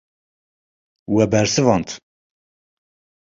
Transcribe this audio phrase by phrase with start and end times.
[1.15, 1.89] We bersivand.